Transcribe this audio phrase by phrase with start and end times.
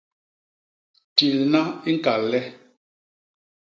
[1.15, 2.39] Tilna i ñkal le.